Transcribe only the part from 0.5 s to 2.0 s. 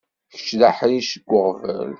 d aḥric seg uɣbel.